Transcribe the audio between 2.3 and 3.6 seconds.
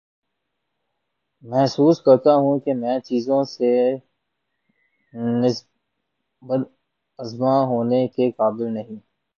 ہوں کہ میں چیزوں